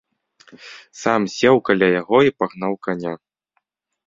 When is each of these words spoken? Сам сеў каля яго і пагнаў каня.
Сам 1.01 1.21
сеў 1.35 1.55
каля 1.69 1.87
яго 2.01 2.17
і 2.29 2.35
пагнаў 2.41 2.73
каня. 2.89 3.13